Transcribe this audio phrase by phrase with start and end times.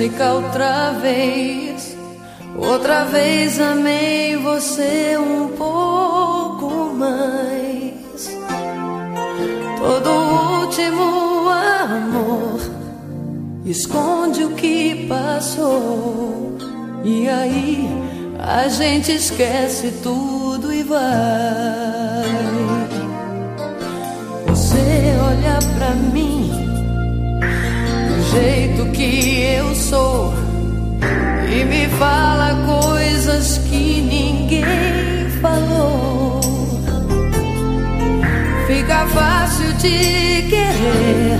[0.00, 1.94] música outra vez.
[2.56, 8.34] Outra vez amei você um pouco mais.
[9.78, 10.10] Todo
[10.62, 12.60] último amor
[13.66, 16.56] esconde o que passou.
[17.04, 17.86] E aí
[18.38, 22.49] a gente esquece tudo e vai.
[39.20, 41.38] Fácil de querer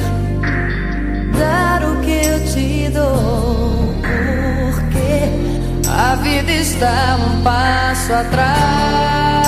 [1.39, 9.40] dar o que eu te dou, porque a vida está um passo atrás.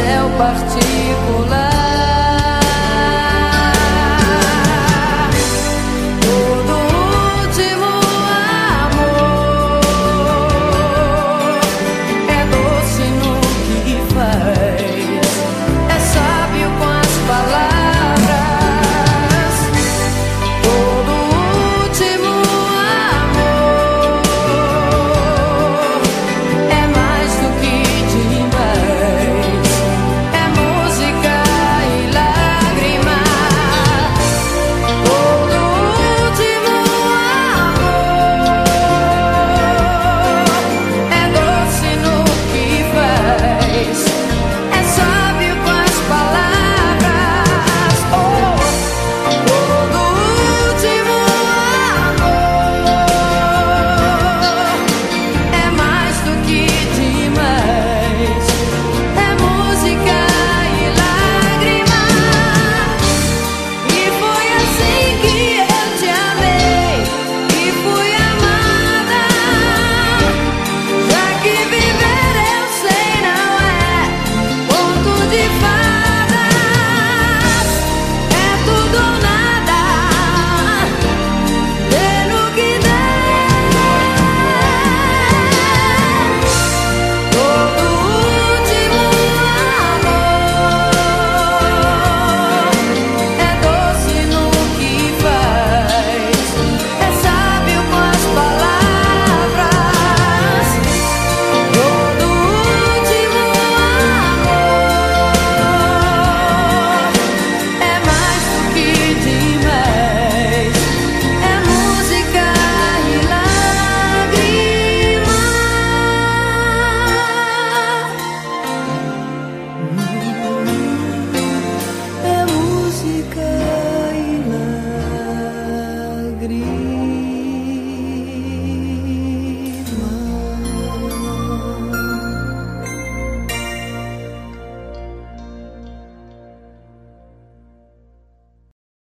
[0.00, 1.59] céu particular.